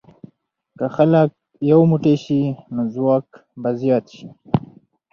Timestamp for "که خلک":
0.77-1.29